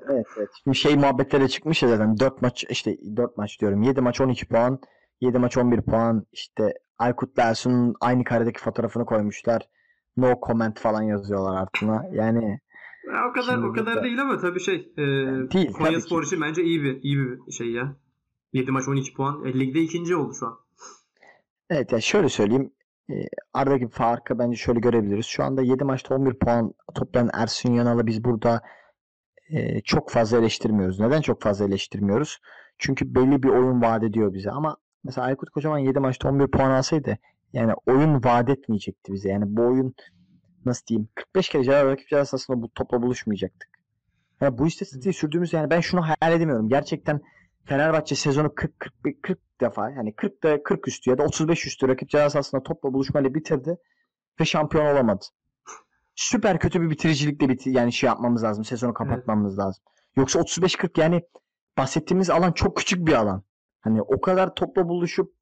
[0.10, 0.50] evet evet.
[0.64, 2.20] Şimdi şey muhabbetlere çıkmış ya zaten.
[2.20, 3.82] 4 maç işte 4 maç diyorum.
[3.82, 4.80] 7 maç 12 puan.
[5.22, 6.26] 7 maç 11 puan.
[6.32, 9.70] İşte Aykut Dersun'un aynı karedeki fotoğrafını koymuşlar.
[10.18, 12.06] No comment falan yazıyorlar altına.
[12.12, 12.60] Yani
[13.08, 14.04] ya o kadar o kadar de...
[14.04, 15.04] değil ama tabii şey e,
[15.54, 17.96] değil, Konya Spor için bence iyi bir iyi bir şey ya.
[18.54, 19.46] 7 maç 12 puan.
[19.46, 20.58] E, ligde ikinci oldu şu an.
[21.70, 22.72] Evet ya şöyle söyleyeyim.
[23.10, 23.14] E,
[23.54, 25.26] aradaki farkı bence şöyle görebiliriz.
[25.26, 28.62] Şu anda 7 maçta 11 puan toplayan Ersun Yanal'ı biz burada
[29.50, 31.00] e, çok fazla eleştirmiyoruz.
[31.00, 32.40] Neden çok fazla eleştirmiyoruz?
[32.78, 34.52] Çünkü belli bir oyun vaat ediyor bize.
[34.52, 37.18] Ama mesela Aykut Kocaman 7 maçta 11 puan alsaydı
[37.54, 39.30] yani oyun vaat etmeyecekti bize.
[39.30, 39.96] Yani bu oyun
[40.66, 43.70] nasıl diyeyim 45 kere cevap rakip cevap bu topla buluşmayacaktık.
[44.42, 46.70] Yani bu istatistiği sürdüğümüz yani ben şunu hayal edemiyorum.
[46.70, 47.22] Gerçekten
[47.66, 51.88] Fenerbahçe sezonu 40 40 40 defa yani 40 da 40 üstü ya da 35 üstü
[51.88, 53.78] rakip cihaz aslında topla buluşmayla bitirdi
[54.40, 55.26] ve şampiyon olamadı.
[56.16, 58.66] Süper kötü bir bitiricilikle bitir yani şey yapmamız lazım.
[58.66, 59.60] Sezonu kapatmamız evet.
[59.60, 59.84] lazım.
[60.16, 61.22] Yoksa 35-40 yani
[61.78, 63.44] bahsettiğimiz alan çok küçük bir alan.
[63.82, 65.34] Hani o kadar topla buluşup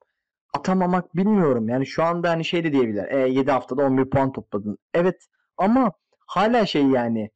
[0.54, 1.68] atamamak bilmiyorum.
[1.68, 3.04] Yani şu anda hani şey de diyebilir.
[3.04, 4.78] E, 7 haftada 11 puan topladın.
[4.94, 5.92] Evet ama
[6.26, 7.30] hala şey yani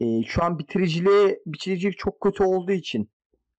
[0.00, 3.10] e, şu an bitiriciliği bitiricilik çok kötü olduğu için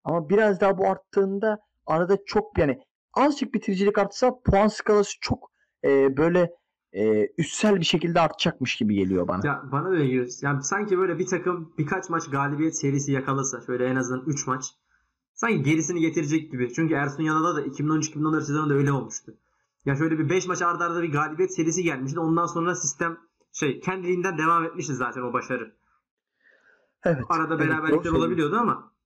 [0.08, 2.80] ama biraz daha bu arttığında arada çok yani
[3.14, 5.52] azıcık bitiricilik artsa puan skalası çok
[5.84, 6.52] e, böyle
[6.94, 9.48] e, üstsel bir şekilde artacakmış gibi geliyor bana.
[9.48, 10.28] Ya bana öyle geliyor.
[10.42, 14.66] Yani sanki böyle bir takım birkaç maç galibiyet serisi yakalasa şöyle en azından 3 maç
[15.34, 16.74] sanki gerisini getirecek gibi.
[16.74, 19.34] Çünkü Ersun Yanal'a da 2013-2014 sezonunda öyle olmuştu.
[19.86, 22.20] Ya şöyle bir 5 maç arda arda bir galibiyet serisi gelmişti.
[22.20, 23.18] Ondan sonra sistem
[23.52, 25.76] şey kendiliğinden devam etmişti zaten o başarı.
[27.04, 27.24] Evet.
[27.30, 28.97] Arada beraberlikler evet, olabiliyordu ama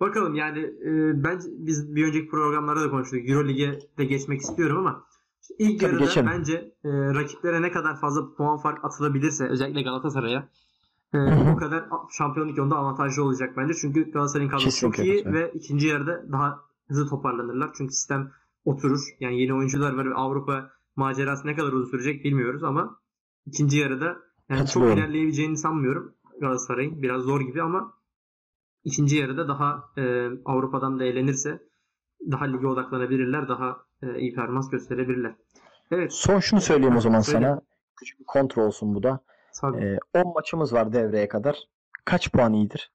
[0.00, 3.28] bakalım yani e, ben biz bir önceki programlarda da konuştuk.
[3.28, 5.04] Euroleague'e de geçmek istiyorum ama
[5.58, 6.30] ilk Tabii yarıda geçelim.
[6.30, 10.48] bence e, rakiplere ne kadar fazla puan fark atılabilirse özellikle Galatasaray'a
[11.14, 11.18] e,
[11.54, 11.84] o kadar
[12.18, 13.74] şampiyonluk yolunda avantajlı olacak bence.
[13.74, 15.34] Çünkü Galatasaray'ın kadrosu çok iyi evet.
[15.34, 17.70] ve ikinci yarıda daha hızlı toparlanırlar.
[17.76, 18.30] Çünkü sistem
[18.64, 19.00] oturur.
[19.20, 23.00] Yani yeni oyuncular var ve Avrupa macerası ne kadar uzun sürecek bilmiyoruz ama
[23.46, 24.16] ikinci yarıda
[24.48, 27.02] yani çok ilerleyebileceğini sanmıyorum Galatasaray'ın.
[27.02, 27.94] Biraz zor gibi ama
[28.84, 31.62] ikinci yarıda daha e, Avrupa'dan da eğlenirse
[32.30, 33.48] daha lige odaklanabilirler.
[33.48, 35.34] Daha e, iyi performans gösterebilirler.
[35.90, 36.12] Evet.
[36.12, 37.46] Son şunu söyleyeyim o zaman Söyle.
[37.46, 37.60] sana.
[37.96, 39.20] Küçük bir kontrol olsun bu da.
[39.60, 39.98] Tabii.
[40.14, 41.56] 10 ee, maçımız var devreye kadar.
[42.04, 42.92] Kaç puan iyidir?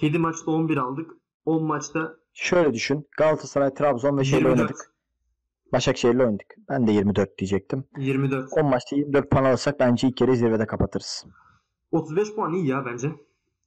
[0.00, 1.10] 7 maçta 11 aldık.
[1.44, 3.08] 10 maçta Şöyle düşün.
[3.18, 4.94] Galatasaray, Trabzon ve şeyle oynadık.
[5.72, 6.54] Başakşehir'le oynadık.
[6.68, 7.84] Ben de 24 diyecektim.
[7.98, 8.52] 24.
[8.52, 11.26] 10 maçta 24 puan alırsak bence ilk kere zirvede kapatırız.
[11.90, 13.12] 35 puan iyi ya bence.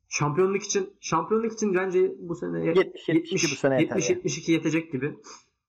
[0.09, 5.15] Şampiyonluk için şampiyonluk için bence bu sene 70 70 bu sene 70 72 yetecek gibi.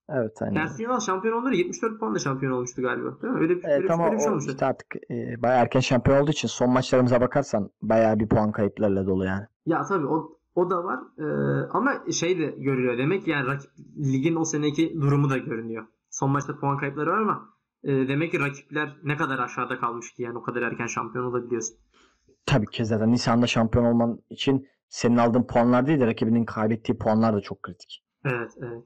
[0.08, 0.60] Evet aynen.
[0.60, 3.22] Ersun Yanal şampiyon oldu 74 puanla şampiyon olmuştu galiba.
[3.22, 3.40] Değil mi?
[3.40, 4.50] Öyle, öyle, ama öyle bir şey olmuştu.
[4.50, 9.06] Işte artık e, bayağı erken şampiyon olduğu için son maçlarımıza bakarsan bayağı bir puan kayıplarıyla
[9.06, 9.46] dolu yani.
[9.66, 11.00] Ya tabii o o da var.
[11.18, 15.86] Ee, ama şey de görülüyor demek yani rakip ligin o seneki durumu da görünüyor.
[16.10, 17.48] Son maçta puan kayıpları var ama
[17.84, 21.76] e, demek ki rakipler ne kadar aşağıda kalmış ki yani o kadar erken şampiyon olabiliyorsun.
[22.46, 27.34] Tabii ki zaten Nisan'da şampiyon olman için senin aldığın puanlar değil de rakibinin kaybettiği puanlar
[27.34, 28.04] da çok kritik.
[28.24, 28.84] Evet, evet.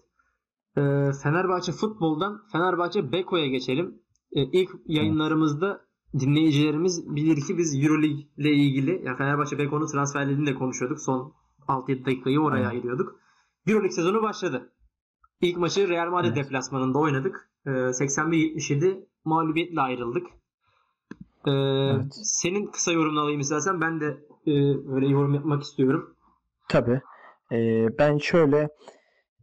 [0.77, 4.03] Ee, Fenerbahçe futboldan Fenerbahçe Beko'ya geçelim.
[4.33, 5.81] Ee, ilk yayınlarımızda
[6.19, 11.01] dinleyicilerimiz bilir ki biz Euroleague ile ilgili yani Fenerbahçe Beko'nun transferlerini de konuşuyorduk.
[11.01, 11.35] Son
[11.69, 12.73] 6-7 dakikayı oraya evet.
[12.73, 13.21] ayırıyorduk.
[13.67, 14.73] Euroleague sezonu başladı.
[15.41, 16.45] İlk maçı Real Madrid evet.
[16.45, 17.51] deplasmanında oynadık.
[17.67, 20.27] Ee, 81-77 mağlubiyetle ayrıldık.
[21.47, 22.15] Ee, evet.
[22.23, 23.81] Senin kısa yorumunu alayım istersen.
[23.81, 24.07] Ben de
[24.47, 24.53] e,
[24.95, 26.17] öyle yorum yapmak istiyorum.
[26.69, 27.01] Tabii.
[27.53, 28.69] Ee, ben şöyle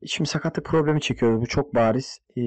[0.05, 1.41] Şimdi sakatlık problemi çekiyoruz.
[1.41, 2.19] Bu çok bariz.
[2.31, 2.41] Ee,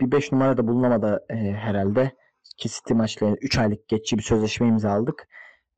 [0.00, 2.12] bir 5 numarada bulunamadı e, herhalde.
[2.56, 5.28] Ki City maçla 3 aylık geçici bir sözleşme imzaladık.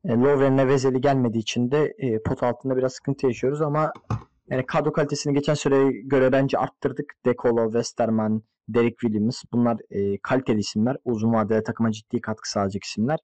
[0.05, 3.93] E, Lovren'le Vezeli gelmediği için de e, pot altında biraz sıkıntı yaşıyoruz ama
[4.49, 7.13] yani kadro kalitesini geçen süreye göre bence arttırdık.
[7.25, 10.97] Dekolo, Westerman, Derek Williams bunlar e, kaliteli isimler.
[11.05, 13.19] Uzun vadede takıma ciddi katkı sağlayacak isimler.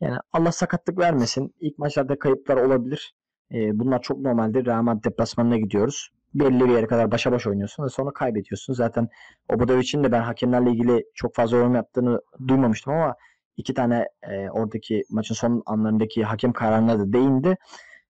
[0.00, 1.54] Yani Allah sakatlık vermesin.
[1.60, 3.14] İlk maçlarda kayıplar olabilir.
[3.54, 4.66] E, bunlar çok normaldir.
[4.66, 8.72] Real Madrid deplasmanına gidiyoruz belli bir yere kadar başa baş oynuyorsun ve sonra kaybediyorsun.
[8.72, 9.08] Zaten
[9.48, 13.16] Obradovic'in de ben hakemlerle ilgili çok fazla yorum yaptığını duymamıştım ama
[13.56, 17.56] iki tane e, oradaki maçın son anlarındaki hakem kararına da değindi.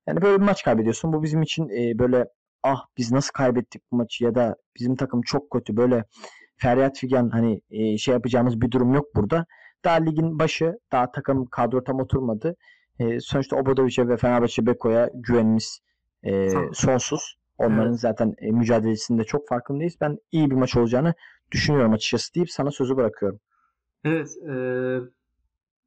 [0.07, 1.13] Yani böyle bir maç kaybediyorsun.
[1.13, 2.27] Bu bizim için e, böyle
[2.63, 6.05] ah biz nasıl kaybettik bu maçı ya da bizim takım çok kötü böyle
[6.57, 9.47] feryat figan hani e, şey yapacağımız bir durum yok burada.
[9.85, 12.57] Daha ligin başı, daha takım kadro tam oturmadı.
[12.99, 15.81] E, sonuçta Obradovic'e ve Fenerbahçe Beko'ya güvenimiz
[16.23, 17.37] e, sonsuz.
[17.59, 18.01] Onların evet.
[18.01, 19.95] zaten e, mücadelesinde çok farkındayız.
[20.01, 21.15] Ben iyi bir maç olacağını
[21.53, 23.41] düşünüyorum açıkçası deyip sana sözü bırakıyorum.
[24.05, 24.29] Evet.
[24.49, 24.55] E,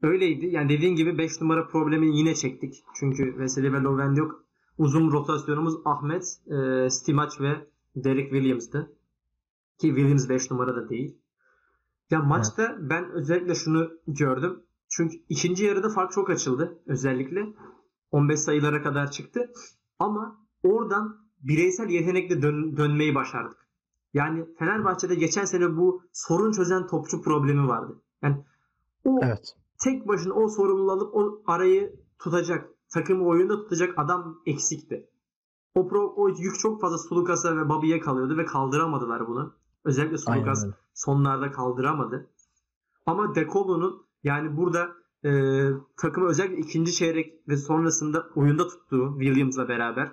[0.08, 0.46] öyleydi.
[0.46, 2.76] Yani dediğin gibi 5 numara problemini yine çektik.
[3.00, 4.49] Çünkü Veseli ve Loven yok.
[4.80, 8.96] Uzun rotasyonumuz Ahmet, e, Stimac ve Derek Williams'tı.
[9.78, 11.18] Ki Williams 5 numara da değil.
[12.10, 12.78] Ya maçta evet.
[12.80, 14.64] ben özellikle şunu gördüm.
[14.90, 17.54] Çünkü ikinci yarıda fark çok açıldı özellikle.
[18.12, 19.52] 15 sayılara kadar çıktı.
[20.00, 23.68] Ama oradan bireysel yetenekle dön- dönmeyi başardık.
[24.14, 28.02] Yani Fenerbahçe'de geçen sene bu sorun çözen topçu problemi vardı.
[28.24, 28.46] Yani
[29.04, 29.56] o evet.
[29.84, 35.10] tek başına o sorumluluğu alıp o arayı tutacak, takımı oyunda tutacak adam eksikti.
[35.76, 39.54] O, pro, o yük çok fazla Sulukas'a ve Babi'ye kalıyordu ve kaldıramadılar bunu.
[39.84, 42.30] Özellikle Sulukas sonlarda kaldıramadı.
[43.06, 44.90] Ama Dekolo'nun yani burada
[45.26, 45.32] e,
[45.98, 50.12] takımı özellikle ikinci çeyrek ve sonrasında oyunda tuttuğu Williams'la beraber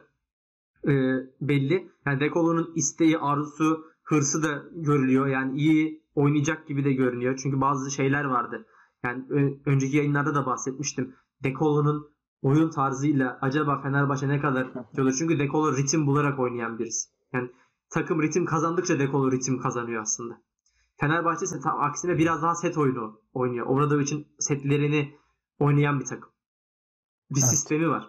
[0.85, 0.93] e,
[1.41, 1.91] belli.
[2.07, 5.27] Yani Dekolo'nun isteği, arzusu, hırsı da görülüyor.
[5.27, 7.39] Yani iyi oynayacak gibi de görünüyor.
[7.43, 8.67] Çünkü bazı şeyler vardı.
[9.03, 9.25] Yani
[9.67, 11.15] önceki yayınlarda da bahsetmiştim.
[11.45, 12.11] Dekolo'nun
[12.43, 15.15] oyun tarzıyla acaba Fenerbahçe ne kadar diyorlar.
[15.19, 17.09] Çünkü Dekolo ritim bularak oynayan birisi.
[17.33, 17.51] Yani
[17.91, 20.43] takım ritim kazandıkça Dekolo ritim kazanıyor aslında.
[20.97, 23.67] Fenerbahçe ise tam aksine biraz daha set oyunu oynuyor.
[23.67, 25.15] Orada için setlerini
[25.59, 26.31] oynayan bir takım.
[27.31, 27.51] Bir evet.
[27.51, 28.09] sistemi var.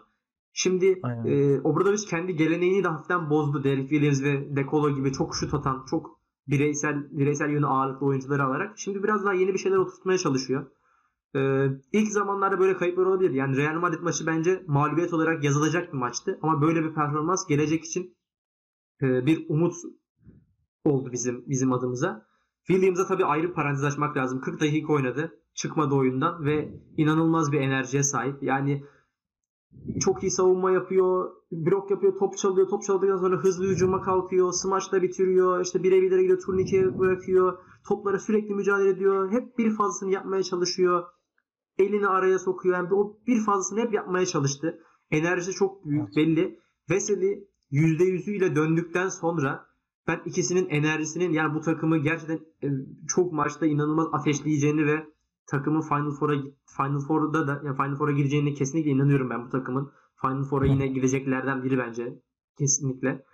[0.53, 3.63] Şimdi e, Obradovic kendi geleneğini de hafiften bozdu.
[3.63, 8.79] Derek Williams ve Dekolo gibi çok şut atan, çok bireysel bireysel yönü ağırlıklı oyuncuları alarak
[8.79, 10.65] şimdi biraz daha yeni bir şeyler oturtmaya çalışıyor.
[11.35, 13.31] Ee, ilk zamanlarda böyle kayıplar olabilir.
[13.31, 16.39] Yani Real Madrid maçı bence mağlubiyet olarak yazılacak bir maçtı.
[16.41, 18.17] Ama böyle bir performans gelecek için
[19.01, 19.73] e, bir umut
[20.85, 22.27] oldu bizim bizim adımıza.
[22.67, 24.41] Williams'a tabii ayrı parantez açmak lazım.
[24.41, 25.39] 40 dakika oynadı.
[25.53, 28.43] Çıkmadı oyundan ve inanılmaz bir enerjiye sahip.
[28.43, 28.83] Yani
[29.99, 35.01] çok iyi savunma yapıyor, blok yapıyor, top çalıyor, top çaldıktan sonra hızlı hücuma kalkıyor, smaçla
[35.01, 41.03] bitiriyor, işte birebirlere gidiyor, turnike bırakıyor, toplara sürekli mücadele ediyor, hep bir fazlasını yapmaya çalışıyor,
[41.79, 44.79] elini araya sokuyor, yani o bir fazlasını hep yapmaya çalıştı.
[45.11, 46.15] Enerjisi çok büyük, evet.
[46.15, 46.59] belli.
[46.89, 49.67] Veseli %100'üyle döndükten sonra
[50.07, 52.67] ben ikisinin enerjisinin yani bu takımı gerçekten e,
[53.07, 55.05] çok maçta inanılmaz ateşleyeceğini ve
[55.47, 56.35] takımın Final Four'a
[56.77, 59.91] Final Four'da da yani Final Four'a gireceğine kesinlikle inanıyorum ben bu takımın.
[60.21, 62.21] Final Four'a yine gireceklerden biri bence.
[62.57, 63.25] Kesinlikle.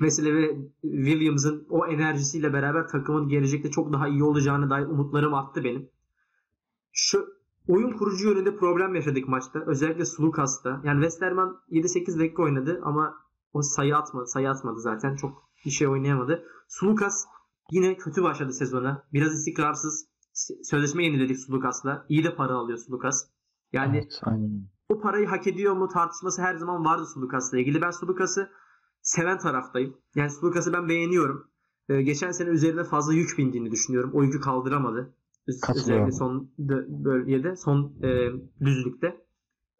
[0.00, 5.64] Vesile ve Williams'ın o enerjisiyle beraber takımın gelecekte çok daha iyi olacağını dair umutlarım arttı
[5.64, 5.90] benim.
[6.92, 7.37] Şu
[7.68, 9.64] oyun kurucu yönünde problem yaşadık maçta.
[9.66, 10.80] Özellikle Sulukas'ta.
[10.84, 13.14] Yani Westerman 7-8 dakika oynadı ama
[13.52, 14.26] o sayı atmadı.
[14.26, 15.16] Sayı atmadı zaten.
[15.16, 16.44] Çok bir şey oynayamadı.
[16.68, 17.24] Sulukas
[17.70, 19.06] yine kötü başladı sezona.
[19.12, 20.08] Biraz istikrarsız.
[20.62, 22.06] Sözleşme yeniledik Sulukas'la.
[22.08, 23.26] İyi de para alıyor Sulukas.
[23.72, 24.68] Yani evet, aynen.
[24.88, 27.82] o parayı hak ediyor mu tartışması her zaman vardı Sulukas'la ilgili.
[27.82, 28.50] Ben Sulukas'ı
[29.02, 29.96] seven taraftayım.
[30.14, 31.50] Yani Sulukas'ı ben beğeniyorum.
[31.88, 34.10] Ee, geçen sene üzerine fazla yük bindiğini düşünüyorum.
[34.14, 35.14] O yükü kaldıramadı.
[35.48, 36.50] Özellikle son
[37.04, 38.30] bölgede, son e,
[38.60, 39.06] düzlükte.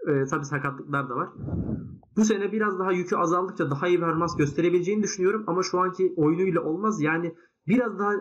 [0.07, 1.29] E, tabii sakatlıklar da var.
[2.17, 6.61] Bu sene biraz daha yükü azaldıkça daha iyi performans gösterebileceğini düşünüyorum ama şu anki oyunuyla
[6.61, 7.01] olmaz.
[7.01, 7.35] Yani
[7.67, 8.13] biraz daha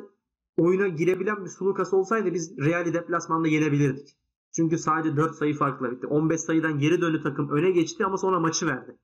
[0.57, 4.17] oyuna girebilen bir Sulukas olsaydı biz Real'i deplasmanda yenebilirdik.
[4.55, 6.07] Çünkü sadece 4 sayı farkla bitti.
[6.07, 8.97] 15 sayıdan geri döndü takım öne geçti ama sonra maçı verdi.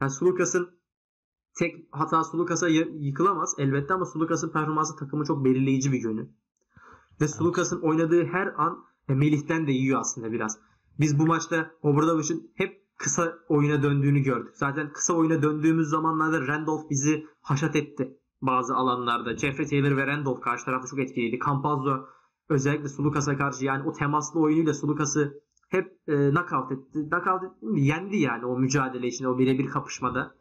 [0.00, 0.80] Yani Sulukas'ın
[1.58, 6.30] tek hata Sulukas'a yıkılamaz elbette ama Sulukas'ın performansı takımı çok belirleyici bir yönü.
[7.20, 10.58] Ve Sulukas'ın oynadığı her an e, Melih'ten de yiyor aslında biraz.
[11.00, 14.56] Biz bu maçta Obradovic'in hep kısa oyuna döndüğünü gördük.
[14.56, 19.36] Zaten kısa oyuna döndüğümüz zamanlarda Randolph bizi haşat etti bazı alanlarda.
[19.36, 21.38] Jeffrey Taylor ve Randolph karşı tarafta çok etkiliydi.
[21.46, 22.06] Campazzo
[22.48, 27.08] özellikle Sulukas'a karşı yani o temaslı oyunuyla Sulukas'ı hep e, knockout etti.
[27.10, 30.34] Knockout etti Yendi yani o mücadele içinde o birebir kapışmada.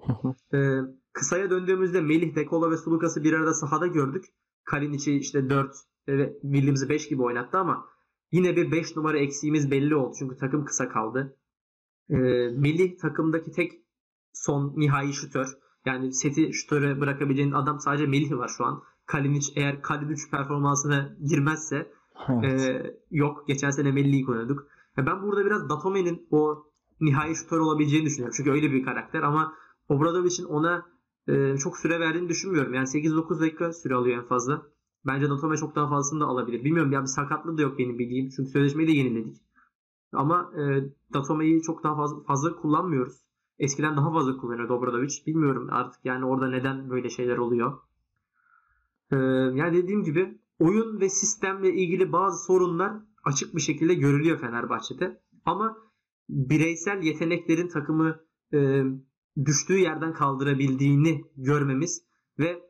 [0.54, 0.78] e,
[1.12, 4.24] kısaya döndüğümüzde Melih, Dekola ve Sulukas'ı bir arada sahada gördük.
[4.64, 5.76] Kalinic'i işte 4
[6.18, 7.86] ve Williams'ı 5 gibi oynattı ama
[8.32, 10.14] yine bir 5 numara eksiğimiz belli oldu.
[10.18, 11.36] Çünkü takım kısa kaldı.
[12.10, 12.16] E,
[12.56, 13.72] Melih takımdaki tek
[14.32, 15.46] son nihai şutör.
[15.86, 18.82] Yani seti şutöre bırakabileceğin adam sadece Melih var şu an.
[19.06, 21.92] Kalinic eğer Kalinic performansına girmezse
[22.28, 22.60] evet.
[22.60, 23.48] e, yok.
[23.48, 24.60] Geçen sene Melih'i oynadık.
[24.96, 26.66] Ya ben burada biraz Datome'nin o
[27.00, 28.34] nihai şutör olabileceğini düşünüyorum.
[28.36, 29.54] Çünkü öyle bir karakter ama
[29.88, 30.86] Obradovic'in ona
[31.28, 32.74] e, çok süre verdiğini düşünmüyorum.
[32.74, 34.62] Yani 8-9 dakika süre alıyor en fazla.
[35.06, 36.64] Bence Datome çok daha fazlasını da alabilir.
[36.64, 38.28] Bilmiyorum ya bir sakatlığı da yok benim bildiğim.
[38.28, 39.36] Çünkü sözleşmeyi de yeniledik.
[40.12, 40.62] Ama e,
[41.12, 43.20] Datome'yi çok daha fazla, fazla kullanmıyoruz.
[43.58, 45.26] Eskiden daha fazla kullanıyordu Obradovic.
[45.26, 47.78] Bilmiyorum artık yani orada neden böyle şeyler oluyor.
[49.12, 49.16] Ee,
[49.54, 52.92] yani dediğim gibi oyun ve sistemle ilgili bazı sorunlar
[53.24, 55.20] açık bir şekilde görülüyor Fenerbahçe'de.
[55.44, 55.76] Ama
[56.28, 58.20] bireysel yeteneklerin takımı
[58.52, 58.82] e,
[59.44, 62.02] düştüğü yerden kaldırabildiğini görmemiz
[62.38, 62.69] ve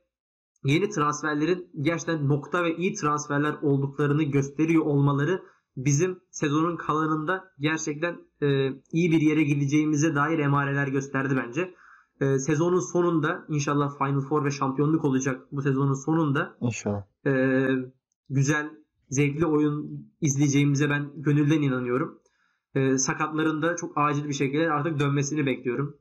[0.65, 5.43] yeni transferlerin gerçekten nokta ve iyi transferler olduklarını gösteriyor olmaları
[5.77, 11.75] bizim sezonun kalanında gerçekten e, iyi bir yere gideceğimize dair emareler gösterdi bence.
[12.21, 16.57] E, sezonun sonunda inşallah Final Four ve şampiyonluk olacak bu sezonun sonunda.
[16.61, 17.03] İnşallah.
[17.27, 17.67] E,
[18.31, 18.71] güzel,
[19.09, 22.21] zevkli oyun izleyeceğimize ben gönülden inanıyorum.
[22.75, 26.00] E, sakatların da çok acil bir şekilde artık dönmesini bekliyorum.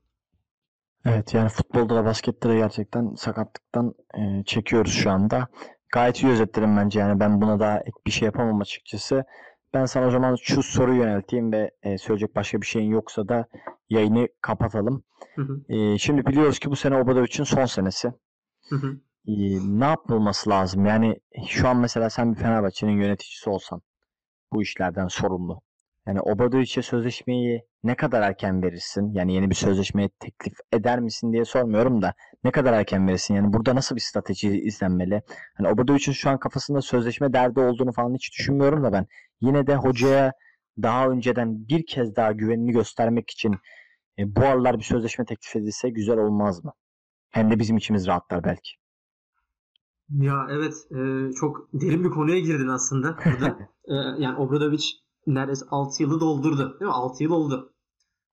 [1.06, 5.48] Evet yani futbolda da baskette de gerçekten sakatlıktan e, çekiyoruz şu anda.
[5.94, 9.24] Gayet iyi özetlerim bence yani ben buna daha ek bir şey yapamam açıkçası.
[9.74, 13.46] Ben sana o zaman şu soruyu yönelteyim ve e, söyleyecek başka bir şeyin yoksa da
[13.90, 15.04] yayını kapatalım.
[15.36, 15.74] Hı hı.
[15.74, 18.14] E, şimdi biliyoruz ki bu sene Obadovic'in son senesi.
[18.70, 19.00] Hı hı.
[19.28, 19.34] E,
[19.80, 20.86] ne yapılması lazım?
[20.86, 21.16] Yani
[21.48, 23.82] şu an mesela sen bir Fenerbahçe'nin yöneticisi olsan
[24.54, 25.62] bu işlerden sorumlu.
[26.10, 29.14] Yani Obadovic'e sözleşmeyi ne kadar erken verirsin?
[29.14, 33.36] Yani yeni bir sözleşmeye teklif eder misin diye sormuyorum da ne kadar erken verirsin?
[33.36, 35.22] Yani burada nasıl bir strateji izlenmeli?
[35.58, 39.08] Hani Obadovic'in şu an kafasında sözleşme derdi olduğunu falan hiç düşünmüyorum da ben.
[39.42, 40.34] Yine de hocaya
[40.82, 43.56] daha önceden bir kez daha güvenini göstermek için
[44.20, 46.74] e, bu aralar bir sözleşme teklif edilse güzel olmaz mı?
[47.30, 48.72] Hem de bizim içimiz rahatlar belki.
[50.10, 53.58] Ya evet e, çok derin bir konuya girdin aslında burada.
[53.88, 54.86] e, yani Obradovic
[55.28, 56.80] neredeyse 6 yılı doldurdu.
[56.80, 56.92] Değil mi?
[56.92, 57.74] 6 yıl oldu.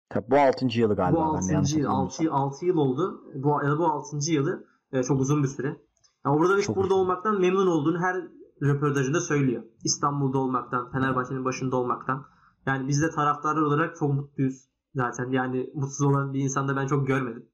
[0.08, 0.66] Tabii bu 6.
[0.80, 1.16] yılı galiba.
[1.16, 1.52] Bu ben de 6.
[1.52, 2.26] yanlış yıl, hatırlamıyorsam.
[2.26, 3.24] 6, 6 yıl oldu.
[3.34, 4.32] Bu, ya da bu 6.
[4.32, 5.80] yılı e, çok uzun bir süre.
[6.26, 7.02] Yani Obradovic Çok burada uzun.
[7.02, 8.16] olmaktan memnun olduğunu her
[8.62, 9.62] röportajında söylüyor.
[9.84, 12.26] İstanbul'da olmaktan, Fenerbahçe'nin başında olmaktan.
[12.66, 15.30] Yani biz de taraftarlar olarak çok mutluyuz zaten.
[15.30, 17.48] Yani mutsuz olan bir insan da ben çok görmedim.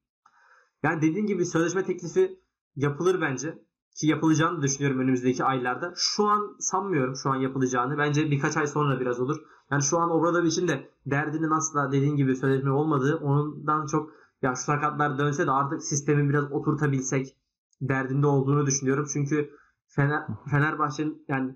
[0.83, 2.41] Yani dediğin gibi sözleşme teklifi
[2.77, 3.65] yapılır bence.
[3.95, 5.93] Ki yapılacağını düşünüyorum önümüzdeki aylarda.
[5.97, 7.99] Şu an sanmıyorum şu an yapılacağını.
[7.99, 9.37] Bence birkaç ay sonra biraz olur.
[9.71, 14.11] Yani şu an Obradovic'in de derdinin asla dediğin gibi sözleşme olmadığı ondan çok
[14.43, 17.37] ya şu sakatlar dönse de artık sistemi biraz oturtabilsek
[17.81, 19.07] derdinde olduğunu düşünüyorum.
[19.13, 19.51] Çünkü
[19.87, 21.55] Fener, Fenerbahçe'nin yani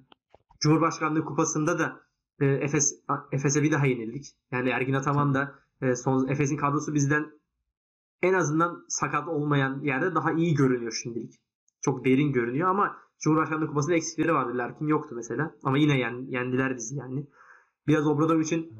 [0.61, 2.01] Cumhurbaşkanlığı kupasında da
[2.41, 3.01] e, Efes
[3.33, 4.37] Efes'e bir daha yenildik.
[4.51, 7.27] Yani Ergin Ataman da e, son Efes'in kadrosu bizden
[8.23, 11.41] en azından sakat olmayan yerde daha iyi görünüyor şimdilik.
[11.87, 14.59] Çok derin görünüyor ama Cumhurbaşkanlığı kupasında eksikleri vardı.
[14.59, 15.55] Larkin yoktu mesela.
[15.63, 17.27] Ama yine yen, yendiler bizi yani.
[17.87, 18.73] Biraz Obradovic'in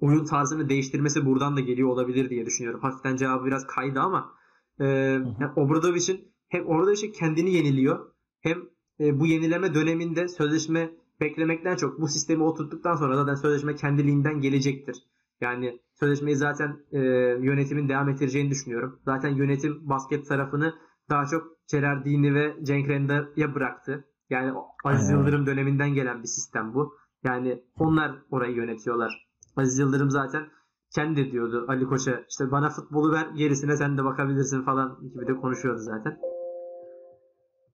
[0.00, 2.80] oyun tarzını değiştirmesi buradan da geliyor olabilir diye düşünüyorum.
[2.80, 4.32] Hafiften cevabı biraz kaydı ama
[4.80, 8.58] e, yani Obradovic'in hem Obradovic'in kendini yeniliyor hem
[9.00, 14.96] e, bu yenileme döneminde sözleşme beklemekten çok bu sistemi oturttuktan sonra zaten sözleşme kendiliğinden gelecektir.
[15.40, 16.98] Yani sözleşmeyi zaten e,
[17.42, 18.98] yönetimin devam ettireceğini düşünüyorum.
[19.04, 20.74] Zaten yönetim basket tarafını
[21.10, 24.04] daha çok Gerardini ve Cenk Render'ya bıraktı.
[24.30, 24.52] Yani
[24.84, 25.18] Aziz Aynen.
[25.18, 26.94] Yıldırım döneminden gelen bir sistem bu.
[27.24, 29.28] Yani onlar orayı yönetiyorlar.
[29.56, 30.48] Aziz Yıldırım zaten
[30.94, 35.34] kendi diyordu Ali Koç'a işte bana futbolu ver gerisine sen de bakabilirsin falan gibi de
[35.34, 36.18] konuşuyordu zaten.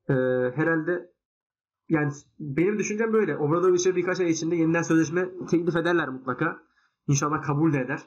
[0.08, 0.14] Ee,
[0.56, 1.10] herhalde
[1.88, 3.36] yani benim düşüncem böyle.
[3.36, 6.58] Obradovic'e birkaç ay içinde yeniden sözleşme teklif ederler mutlaka.
[7.08, 8.00] İnşallah kabul de eder.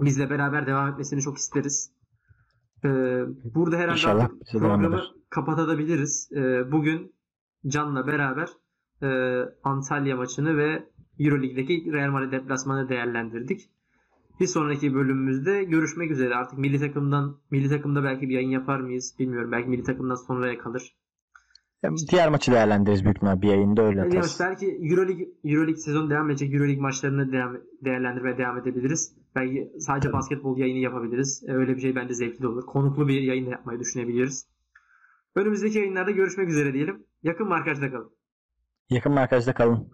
[0.00, 1.93] Bizle beraber devam etmesini çok isteriz.
[2.84, 2.88] Ee,
[3.54, 6.30] burada herhalde İnşallah devam programı kapatabiliriz.
[6.36, 7.14] Ee, bugün
[7.66, 8.48] Can'la beraber
[9.02, 9.08] e,
[9.64, 13.70] Antalya maçını ve Euroleague'deki Real Madrid deplasmanı değerlendirdik.
[14.40, 16.34] Bir sonraki bölümümüzde görüşmek üzere.
[16.34, 19.52] Artık milli takımdan milli takımda belki bir yayın yapar mıyız bilmiyorum.
[19.52, 20.96] Belki milli takımdan sonraya kalır.
[21.82, 24.38] Yani diğer maçı değerlendiririz büyük ihtimal bir yayında öyle Yani atarız.
[24.40, 26.54] belki Euroleague, Euroleague sezon devam edecek.
[26.54, 29.16] Euroleague maçlarını devam, değerlendirmeye devam edebiliriz.
[29.34, 31.44] Belki sadece basketbol yayını yapabiliriz.
[31.48, 32.66] E, Öyle bir şey bence zevkli olur.
[32.66, 34.46] Konuklu bir yayın da yapmayı düşünebiliriz.
[35.34, 37.06] Önümüzdeki yayınlarda görüşmek üzere diyelim.
[37.22, 38.10] Yakın markajda kalın.
[38.90, 39.90] Yakın markajda kalın.